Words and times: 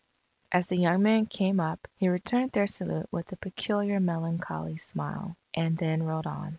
As 0.51 0.67
the 0.67 0.77
young 0.77 1.03
men 1.03 1.27
came 1.27 1.59
up, 1.59 1.87
he 1.93 2.09
returned 2.09 2.53
their 2.53 2.65
salute 2.65 3.05
with 3.11 3.31
a 3.33 3.35
peculiar 3.35 3.99
melancholy 3.99 4.77
smile, 4.77 5.35
and 5.53 5.77
then 5.77 6.01
rode 6.01 6.25
on. 6.25 6.49